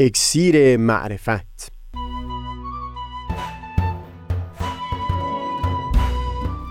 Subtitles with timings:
[0.00, 1.72] اکسیر معرفت.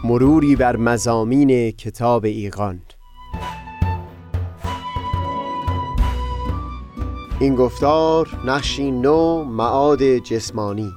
[0.03, 2.81] مروری بر مزامین کتاب ایقان
[7.39, 10.93] این گفتار نقشی نو معاد جسمانی.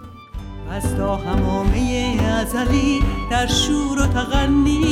[0.70, 3.00] از تا همامه ازلی
[3.30, 4.90] در شور و تغنیست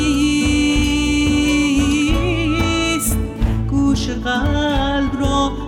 [3.70, 5.67] گوش قلب را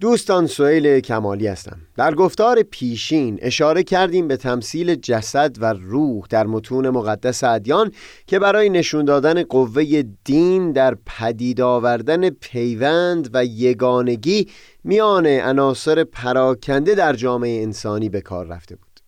[0.00, 1.76] دوستان سئیل کمالی هستم.
[1.96, 7.92] در گفتار پیشین اشاره کردیم به تمثیل جسد و روح در متون مقدس ادیان
[8.26, 14.48] که برای نشون دادن قوه دین در پدید آوردن پیوند و یگانگی
[14.84, 19.00] میان عناصر پراکنده در جامعه انسانی به کار رفته بود.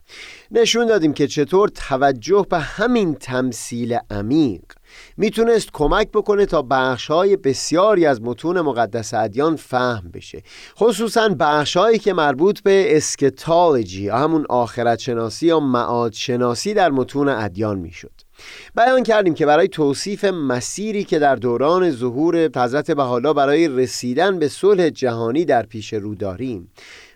[0.50, 4.62] نشون دادیم که چطور توجه به همین تمثیل عمیق
[5.16, 10.42] می‌تونست کمک بکنه تا بخشهای بسیاری از متون مقدس ادیان فهم بشه.
[10.76, 17.78] خصوصا بخشهایی که مربوط به اسکتالوجی همون آخرت شناسی یا معاد شناسی در متون ادیان
[17.78, 18.12] می‌شد.
[18.76, 24.48] بیان کردیم که برای توصیف مسیری که در دوران ظهور حضرت بحالا برای رسیدن به
[24.48, 26.70] صلح جهانی در پیش رو داریم.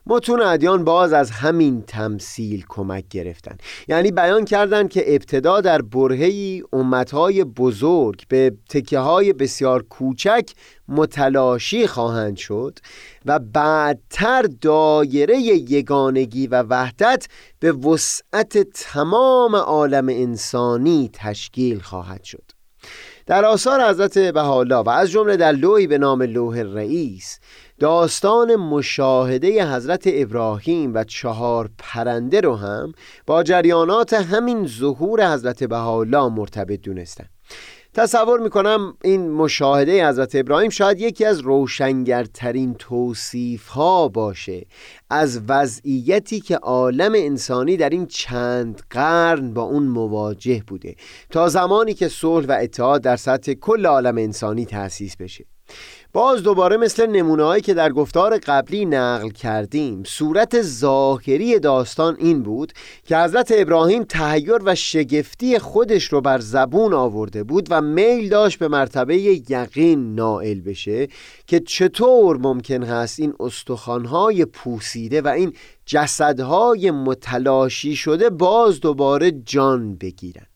[0.09, 3.57] متون ادیان باز از همین تمثیل کمک گرفتن.
[3.89, 10.51] یعنی بیان کردند که ابتدا در برهی امتهای بزرگ به تکه های بسیار کوچک
[10.89, 12.79] متلاشی خواهند شد
[13.25, 17.27] و بعدتر دایره یگانگی و وحدت
[17.61, 22.57] به وسعت تمام عالم انسانی تشکیل خواهد شد.
[23.27, 27.39] در آثار حضرت بهاءالله و از جمله در لوحی به نام لوح رئیس
[27.81, 32.93] داستان مشاهده حضرت ابراهیم و چهار پرنده رو هم
[33.27, 37.25] با جریانات همین ظهور حضرت بهاءالله مرتبط دونستن.
[37.95, 44.67] تصور می‌کنم این مشاهده حضرت ابراهیم شاید یکی از روشنگرترین توصیف ها باشه
[45.11, 50.97] از وضعیتی که عالم انسانی در این چند قرن با اون مواجه بوده
[51.31, 55.45] تا زمانی که صلح و اتحاد در سطح کل عالم انسانی تأسیس بشه.
[56.17, 62.73] باز دوباره مثل نمونه که در گفتار قبلی نقل کردیم صورت ظاهری داستان این بود
[63.05, 68.59] که حضرت ابراهیم تهیر و شگفتی خودش رو بر زبون آورده بود و میل داشت
[68.59, 69.17] به مرتبه
[69.51, 71.09] یقین نائل بشه
[71.47, 75.53] که چطور ممکن هست این استخوانهای پوسیده و این
[75.87, 80.47] جسدهای متلاشی شده باز دوباره جان بگیرن.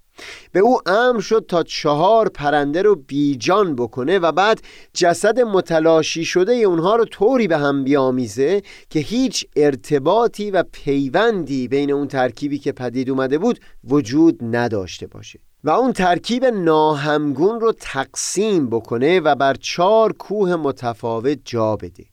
[0.52, 4.60] به او امر شد تا چهار پرنده رو بیجان بکنه و بعد
[4.94, 11.92] جسد متلاشی شده اونها رو طوری به هم بیامیزه که هیچ ارتباطی و پیوندی بین
[11.92, 15.49] اون ترکیبی که پدید اومده بود وجود نداشته باشه.
[15.64, 22.04] و اون ترکیب ناهمگون رو تقسیم بکنه و بر چهار کوه متفاوت جا بده.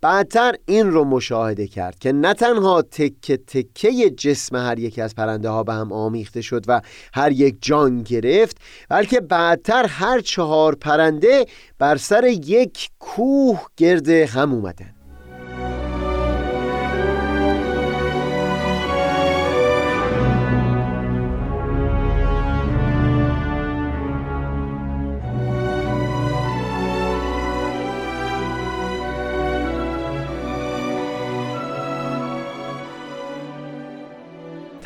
[0.00, 5.48] بعدتر این رو مشاهده کرد که نه تنها تکه تکه جسم هر یکی از پرنده
[5.48, 6.80] ها به هم آمیخته شد و
[7.14, 8.56] هر یک جان گرفت
[8.88, 11.46] بلکه بعدتر هر چهار پرنده
[11.78, 14.97] بر سر یک کوه گرد هم اومدن.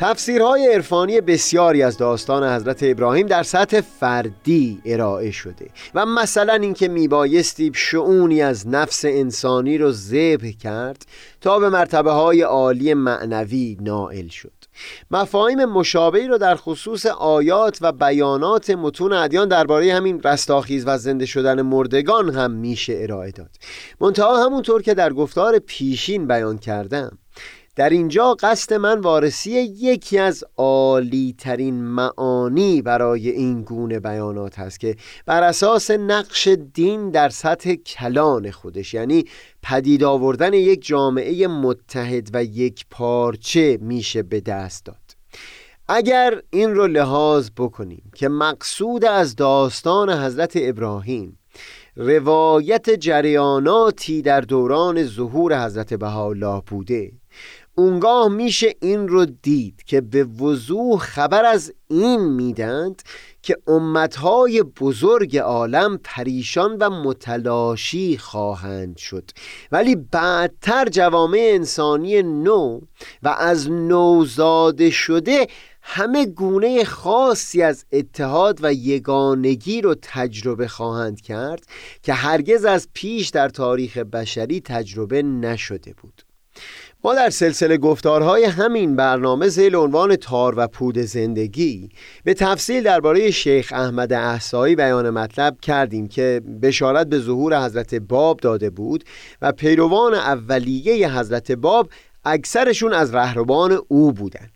[0.03, 6.87] تفسیرهای عرفانی بسیاری از داستان حضرت ابراهیم در سطح فردی ارائه شده و مثلا اینکه
[6.87, 11.05] میبایستی شعونی از نفس انسانی رو ذبح کرد
[11.41, 14.51] تا به مرتبه های عالی معنوی نائل شد.
[15.11, 21.25] مفاهیم مشابهی را در خصوص آیات و بیانات متون ادیان درباره همین رستاخیز و زنده
[21.25, 23.49] شدن مردگان هم میشه ارائه داد.
[24.01, 27.17] منتها همونطور که در گفتار پیشین بیان کردم
[27.75, 34.79] در اینجا قصد من وارسی یکی از عالی ترین معانی برای این گونه بیانات هست
[34.79, 39.25] که بر اساس نقش دین در سطح کلان خودش یعنی
[39.63, 44.97] پدید آوردن یک جامعه متحد و یک پارچه میشه به دست داد.
[45.87, 51.39] اگر این رو لحاظ بکنیم که مقصود از داستان حضرت ابراهیم
[51.95, 57.11] روایت جریاناتی در دوران ظهور حضرت بهاءالله بوده.
[57.75, 63.01] اونگاه میشه این رو دید که به وضوح خبر از این میدند
[63.41, 69.29] که امتهای بزرگ عالم پریشان و متلاشی خواهند شد.
[69.71, 72.79] ولی بعدتر جوامع انسانی نو
[73.23, 75.47] و از نوزاده شده
[75.85, 81.65] همه گونه خاصی از اتحاد و یگانگی رو تجربه خواهند کرد
[82.03, 86.23] که هرگز از پیش در تاریخ بشری تجربه نشده بود.
[87.03, 91.89] ما در سلسله گفتارهای همین برنامه زیل عنوان تار و پود زندگی
[92.23, 98.39] به تفصیل درباره شیخ احمد احسایی بیان مطلب کردیم که بشارت به ظهور حضرت باب
[98.39, 99.03] داده بود
[99.41, 101.89] و پیروان اولیه حضرت باب
[102.25, 104.51] اکثرشون از رهروان او بودند.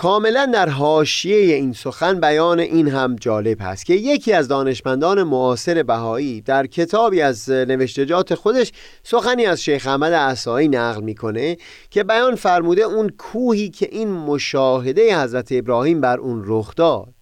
[0.00, 5.82] کاملا در حاشیه این سخن بیان این هم جالب هست که یکی از دانشمندان معاصر
[5.82, 11.56] بهایی در کتابی از نوشتجات خودش سخنی از شیخ احمد عصایی نقل می‌کنه
[11.90, 17.14] که بیان فرموده اون کوهی که این مشاهده حضرت ابراهیم بر اون رخ داد.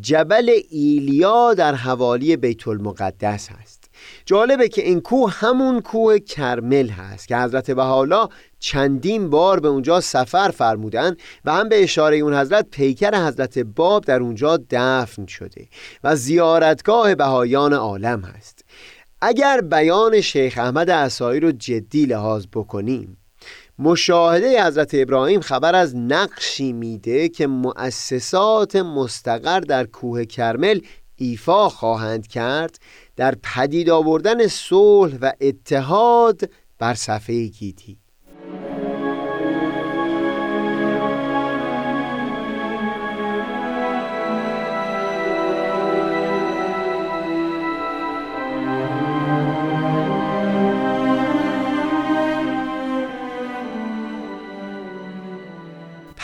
[0.00, 3.83] جبل ایلیا در حوالی بیت المقدس هست.
[4.26, 8.28] جالبه که این کوه همون کوه کرمل هست که حضرت بهاءالله
[8.58, 14.04] چندین بار به اونجا سفر فرمودن و هم به اشاره اون حضرت پیکر حضرت باب
[14.04, 15.68] در اونجا دفن شده
[16.04, 18.64] و زیارتگاه بهایان عالم هست.
[19.20, 23.16] اگر بیان شیخ احمد عصایی رو جدی لحاظ بکنیم
[23.78, 30.80] مشاهده حضرت ابراهیم خبر از نقشی میده که مؤسسات مستقر در کوه کرمل
[31.16, 32.78] ایفا خواهند کرد
[33.16, 36.40] در پدید آوردن صلح و اتحاد
[36.78, 37.98] بر صفحه گیتی.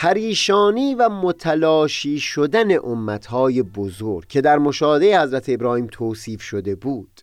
[0.01, 7.21] پریشانی و متلاشی شدن امتهای بزرگ که در مشاهده حضرت ابراهیم توصیف شده بود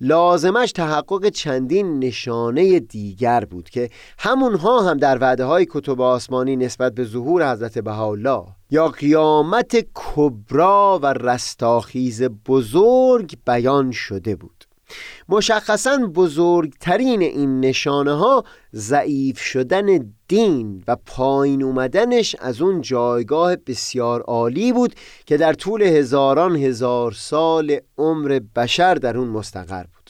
[0.00, 6.94] لازمش تحقق چندین نشانه دیگر بود که همونها هم در وعده های کتب آسمانی نسبت
[6.94, 14.53] به ظهور حضرت بهاءالله یا قیامت کبرا و رستاخیز بزرگ بیان شده بود.
[15.28, 18.44] مشخصا بزرگترین این نشانه ها
[18.74, 24.94] ضعیف شدن دین و پایین اومدنش از اون جایگاه بسیار عالی بود
[25.26, 30.04] که در طول هزاران هزار سال عمر بشر در اون مستقر بود.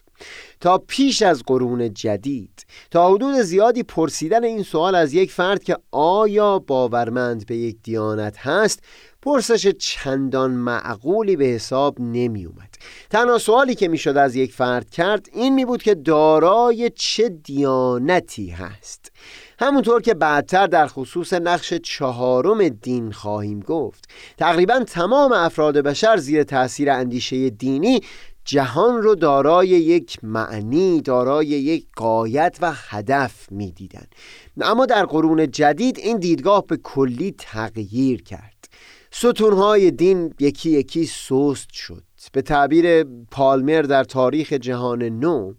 [0.61, 5.77] تا پیش از قرون جدید تا حدود زیادی پرسیدن این سوال از یک فرد که
[5.91, 8.81] آیا باورمند به یک دیانت هست
[9.23, 12.74] پرسش چندان معقولی به حساب نمی اومد
[13.11, 18.51] تنها سوالی که می‌شد از یک فرد کرد این می بود که دارای چه دیانتی
[18.51, 19.13] هست.
[19.59, 24.05] همونطور که بعدتر در خصوص نقش چهارم دین خواهیم گفت.
[24.39, 28.01] تقریبا تمام افراد بشر زیر تاثیر اندیشه دینی
[28.45, 34.15] جهان رو دارای یک معنی دارای یک قایت و هدف می‌دیدند
[34.61, 38.69] اما در قرون جدید این دیدگاه به کلی تغییر کرد.
[39.11, 42.03] ستونهای دین یکی یکی سست شد.
[42.33, 45.53] به تعبیر پالمر در تاریخ جهان نو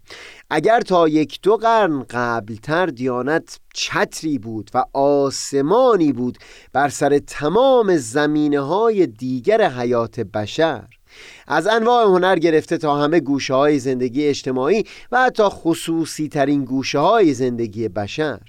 [0.50, 6.38] اگر تا یک دو قرن قبلتر دیانت چتری بود و آسمانی بود
[6.74, 10.88] بر سر تمام زمینه های دیگر حیات بشر
[11.48, 17.00] از انواع هنر گرفته تا همه گوشه های زندگی اجتماعی و حتی خصوصی ترین گوشه
[17.00, 18.40] های زندگی بشر.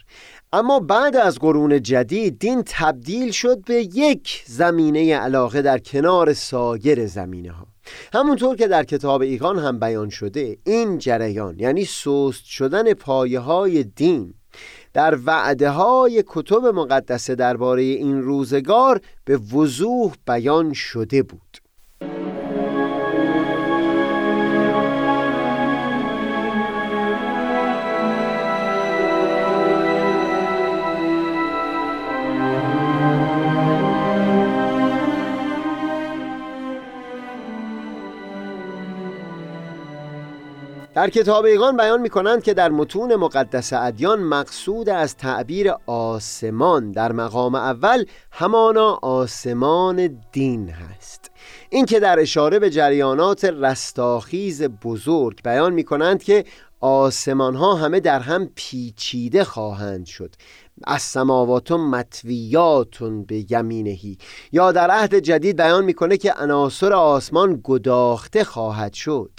[0.53, 7.07] اما بعد از قرون جدید دین تبدیل شد به یک زمینه علاقه در کنار سایر
[7.07, 7.76] زمینه ها
[8.13, 13.85] همونطور که در کتاب ایقان هم بیان شده این جریان یعنی سست شدن پایه های
[13.85, 14.35] دین
[14.93, 21.66] در وعده های کتب مقدسه درباره این روزگار به وضوح بیان شده بود.
[40.97, 46.93] در کتاب ایقان بیان می کنند که در متون مقدس ادیان مقصود از تعبیر آسمان
[46.93, 51.31] در مقام اول همانا آسمان دین هست.
[51.71, 56.45] این که در اشاره به جریانات رستاخیز بزرگ بیان می کنند که
[56.81, 60.35] آسمان ها همه در هم پیچیده خواهند شد.
[60.85, 64.19] از سماوات مطویاتون به یمینهی.
[64.53, 69.31] یا در عهد جدید بیان می‌کنه که عناصر آسمان گداخته خواهد شد.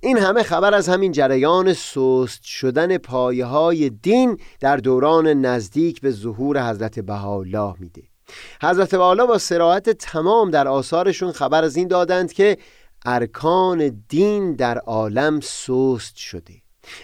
[0.00, 6.10] این همه خبر از همین جریان سست شدن پایه های دین در دوران نزدیک به
[6.10, 8.02] ظهور حضرت بهاءالله میده.
[8.62, 12.58] حضرت بهاءالله با صراحت تمام در آثارشون خبر از این دادند که
[13.04, 16.54] ارکان دین در عالم سست شده.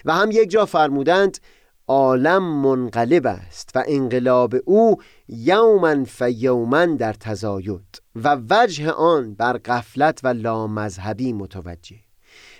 [0.05, 1.37] و هم یک جا فرمودند
[1.87, 10.19] عالم منقلب است و انقلاب او یوماً فیوماً در تزاید و وجه آن بر غفلت
[10.23, 11.95] و لامذهبی متوجه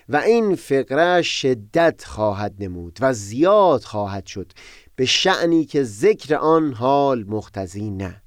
[0.10, 4.52] و این فقره شدت خواهد نمود و زیاد خواهد شد
[4.96, 8.23] به شعنی که ذکر آن حال مختزی نه.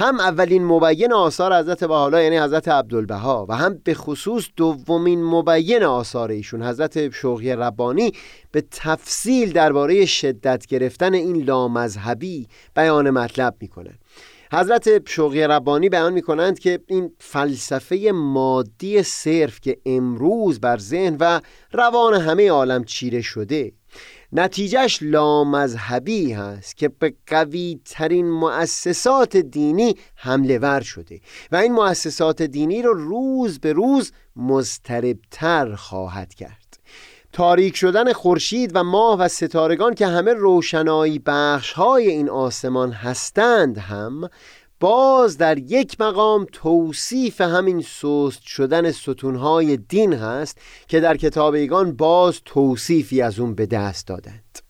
[0.00, 5.82] هم اولین مبین آثار حضرت بحالا یعنی حضرت عبدالبها و هم به خصوص دومین مبین
[5.82, 8.12] آثار ایشون حضرت شوقی ربانی
[8.52, 13.98] به تفصیل درباره شدت گرفتن این لامذهبی بیان مطلب می‌کنه
[14.52, 21.16] حضرت شوقی ربانی بیان می کنند که این فلسفه مادی صرف که امروز بر ذهن
[21.20, 21.40] و
[21.72, 23.72] روان همه عالم چیره شده
[24.32, 31.20] نتیجهش لامذهبی هست که به قوی ترین مؤسسات دینی حمله ور شده
[31.52, 36.78] و این مؤسسات دینی رو روز به روز مضطربتر خواهد کرد.
[37.32, 43.78] تاریک شدن خورشید و ماه و ستارگان که همه روشنایی بخش های این آسمان هستند
[43.78, 44.30] هم
[44.80, 50.58] باز در یک مقام توصیف همین سست شدن ستونهای دین هست
[50.88, 54.69] که در کتاب ایگان باز توصیفی از اون به دست دادند.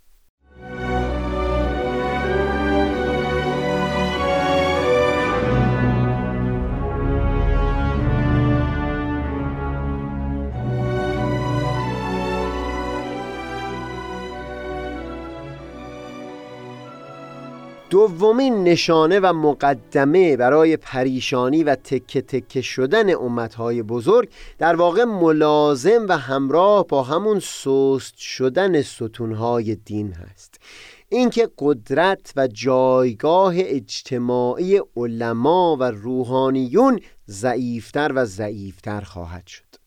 [17.91, 24.29] دومین نشانه و مقدمه برای پریشانی و تکه تکه شدن امتهای بزرگ
[24.59, 30.61] در واقع ملازم و همراه با همون سست شدن ستونهای دین هست.
[31.09, 39.80] اینکه قدرت و جایگاه اجتماعی علما و روحانیون ضعیفتر و ضعیفتر خواهد شد.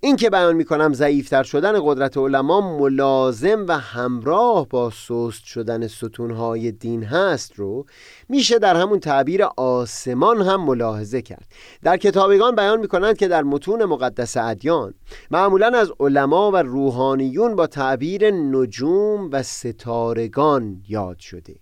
[0.00, 6.72] این که بیان می‌کنم ضعیفتر شدن قدرت علما ملازم و همراه با سست شدن ستونهای
[6.72, 7.86] دین هست رو
[8.28, 11.46] میشه در همون تعبیر آسمان هم ملاحظه کرد.
[11.82, 14.94] در کتابگان بیان می‌کنند که در متون مقدس ادیان
[15.30, 21.54] معمولا از علما و روحانیون با تعبیر نجوم و ستارگان یاد شده.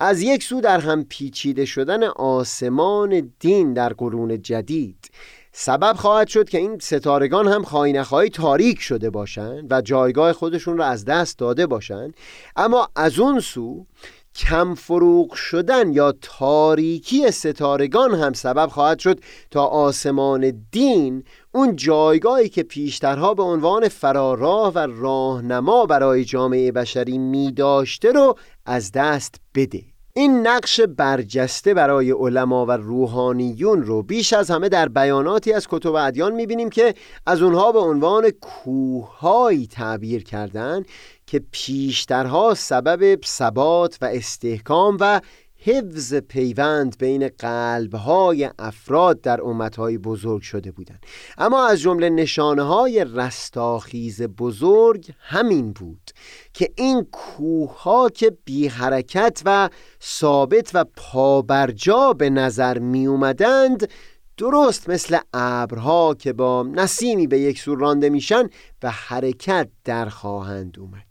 [0.00, 5.10] از یک سو در هم پیچیده شدن آسمان دین در قرون جدید
[5.58, 10.78] سبب خواهد شد که این ستارگان هم خواهی نخواهی تاریک شده باشند و جایگاه خودشون
[10.78, 12.14] را از دست داده باشند
[12.56, 13.86] اما از اون سو
[14.34, 19.20] کم فروغ شدن یا تاریکی ستارگان هم سبب خواهد شد
[19.50, 27.18] تا آسمان دین اون جایگاهی که پیشترها به عنوان فراراه و راهنما برای جامعه بشری
[27.18, 28.36] می داشته رو
[28.66, 29.95] از دست بده.
[30.18, 35.94] این نقش برجسته برای علما و روحانیون رو بیش از همه در بیاناتی از کتب
[35.94, 36.94] ادیان می‌بینیم که
[37.26, 40.82] از اونها به عنوان کوههایی تعبیر کردن
[41.26, 45.20] که پیشترها سبب ثبات و استحکام و
[45.66, 51.06] حفظ پیوند بین قلبهای افراد در امتهای بزرگ شده بودند.
[51.38, 56.10] اما از جمله نشانه های رستاخیز بزرگ همین بود
[56.52, 59.70] که این کوه که بی حرکت و
[60.02, 63.88] ثابت و پابرجا به نظر می اومدند
[64.36, 68.48] درست مثل ابرها که با نسیمی به یک سو رانده میشن
[68.80, 71.05] به حرکت در خواهند اومد.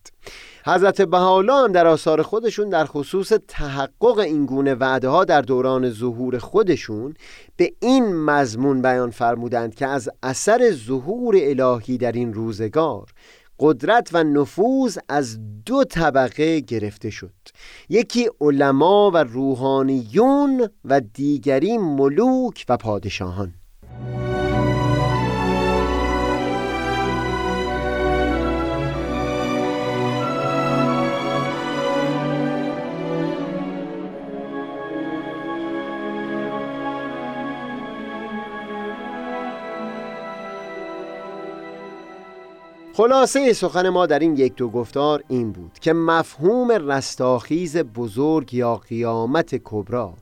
[0.68, 5.90] حضرت بهاءالله هم در آثار خودشون در خصوص تحقق این گونه وعده ها در دوران
[5.90, 7.14] ظهور خودشون
[7.58, 13.06] به این مضمون بیان فرمودند که از اثر ظهور الهی در این روزگار
[13.60, 17.34] قدرت و نفوذ از دو طبقه گرفته شد.
[17.90, 23.54] یکی علما و روحانیون و دیگری ملوک و پادشاهان.
[42.98, 48.76] خلاصه سخن ما در این یک دو گفتار این بود که مفهوم رستاخیز بزرگ یا
[48.76, 50.14] قیامت کبرا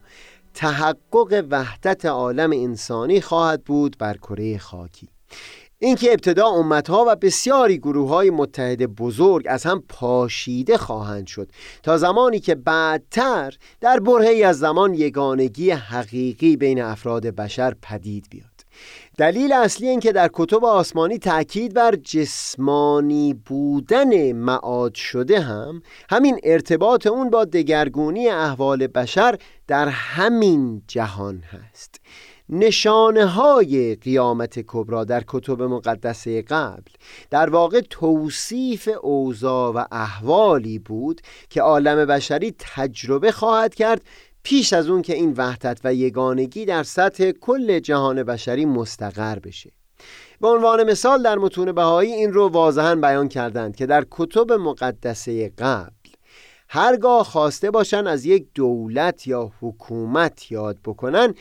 [0.54, 5.08] تحقق وحدت عالم انسانی خواهد بود بر کره خاکی.
[5.80, 11.50] اینکه ابتدا امتها و بسیاری گروه های متحد بزرگ از هم پاشیده خواهند شد
[11.84, 18.53] تا زمانی که بعدتر در برهی از زمان یگانگی حقیقی بین افراد بشر پدید بیاد.
[19.18, 26.40] دلیل اصلی این که در کتب آسمانی تاکید بر جسمانی بودن معاد شده هم همین
[26.44, 32.02] ارتباط اون با دگرگونی احوال بشر در همین جهان هست.
[32.50, 36.92] نشانه های قیامت کبرا در کتب مقدسه قبل
[37.30, 44.02] در واقع توصیف اوضاع و احوالی بود که عالم بشری تجربه خواهد کرد
[44.44, 49.72] پیش از اون که این وحدت و یگانگی در سطح کل جهان بشری مستقر بشه.
[50.42, 55.50] به عنوان مثال در متون بهایی این رو واضحا بیان کردند که در کتب مقدسه
[55.58, 55.92] قبل
[56.70, 61.34] هرگاه خواسته باشن از یک دولت یا حکومت یاد بکنن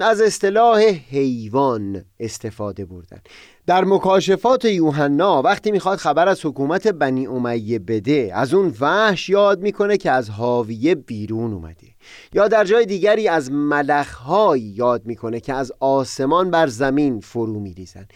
[0.00, 0.80] از اصطلاح
[1.10, 3.18] حیوان استفاده بردن.
[3.66, 9.62] در مکاشفات یوحنا وقتی می‌خواد خبر از حکومت بنی امیه بده از اون وحش یاد
[9.62, 11.86] می‌کنه که از حاویه بیرون اومده.
[12.32, 18.06] یا در جای دیگری از ملخهایی یاد می‌کنه که از آسمان بر زمین فرو میریزن.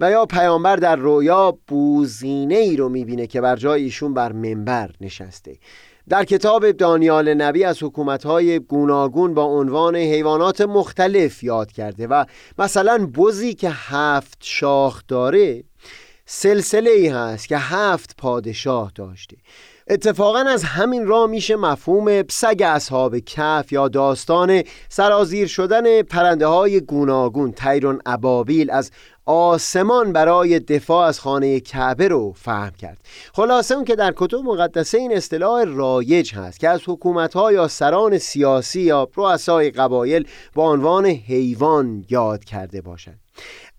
[0.00, 4.90] و یا پیامبر در رویا بوزینه ای رو می‌بینه که بر جای ایشون بر منبر
[5.00, 5.58] نشسته.
[6.08, 12.24] در کتاب دانیال نبی از حکومتهای گوناگون با عنوان حیوانات مختلف یاد کرده و
[12.58, 15.64] مثلا بزی که هفت شاخ داره
[16.26, 19.36] سلسله ای هست که هفت پادشاه داشته.
[19.88, 26.80] اتفاقا از همین راه میشه مفهوم سگ اصحاب کف یا داستان سرازیر شدن پرنده های
[26.80, 27.52] گوناگون.
[27.52, 28.90] تیرون ابابیل از
[29.26, 32.98] آسمان برای دفاع از خانه کعبه رو فهم کرد.
[33.32, 37.68] خلاصه اون که در کتب مقدسه این اصطلاح رایج هست که از حکومت ها یا
[37.68, 43.20] سران سیاسی یا رؤسای قبایل با عنوان حیوان یاد کرده باشند.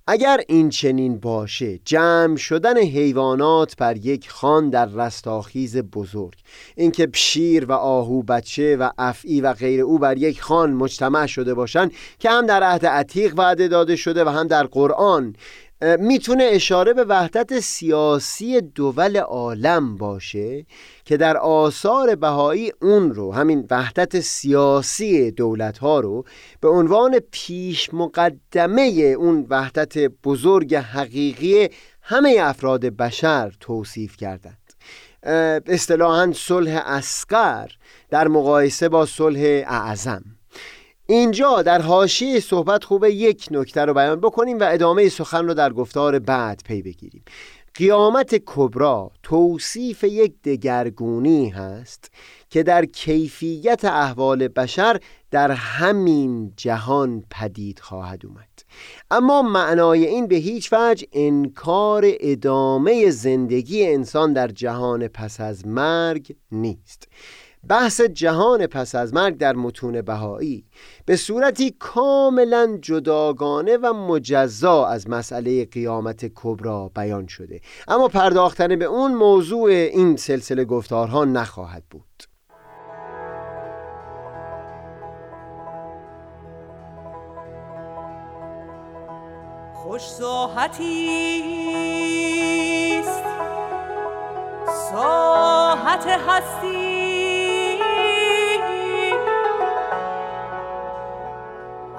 [0.08, 6.36] اگر این چنین باشه جمع شدن حیوانات بر یک خان در رستاخیز بزرگ
[6.76, 11.54] اینکه شیر و آهو بچه و افعی و غیر او بر یک خان مجتمع شده
[11.54, 15.36] باشند که هم در عهد عتیق وعده داده شده و هم در قرآن
[16.00, 20.66] می‌تونه اشاره به وحدت سیاسی دول عالم باشه
[21.06, 26.26] که در آثار بهایی اون رو همین وحدت سیاسی دولت ها رو
[26.62, 28.82] به عنوان پیش مقدمه
[29.18, 31.70] اون وحدت بزرگ حقیقی
[32.02, 34.58] همه افراد بشر توصیف کردند.
[35.68, 37.72] اصطلاحا صلح اسقر
[38.10, 40.24] در مقایسه با صلح اعظم.
[41.06, 45.74] اینجا در حاشیه صحبت خوبه یک نکته رو بیان بکنیم و ادامه سخن رو در
[45.74, 47.24] گفتار بعد پی بگیریم.
[47.76, 52.12] قیامت کبرا توصیف یک دگرگونی هست
[52.50, 55.00] که در کیفیت احوال بشر
[55.32, 58.50] در همین جهان پدید خواهد اومد.
[59.12, 66.36] اما معنای این به هیچ وجه انکار ادامه زندگی انسان در جهان پس از مرگ
[66.52, 67.08] نیست.
[67.70, 70.66] بحث جهان پس از مرگ در متون بهایی
[71.06, 77.62] به صورتی کاملا جداگانه و مجزا از مسئله قیامت کبرا بیان شده.
[77.88, 82.24] اما پرداختن به اون موضوع این سلسله گفتارها نخواهد بود.
[89.74, 91.10] خوش ساحتی
[93.00, 93.24] است
[94.92, 97.13] ساحت هستی.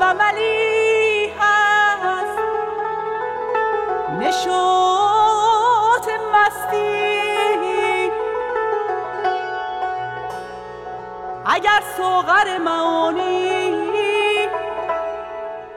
[0.00, 2.38] و ملی هست
[4.18, 7.08] نشوت مستی.
[11.46, 14.48] اگر سوغر معانی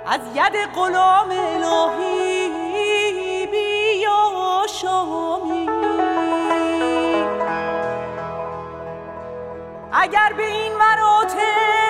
[0.05, 2.49] از ید غلام الهی
[3.47, 4.65] بیا
[9.93, 11.80] اگر به این مراتب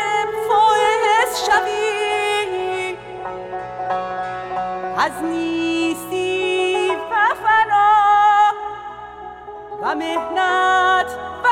[5.02, 8.52] از نیستی و فنا
[9.82, 11.48] و مهنت و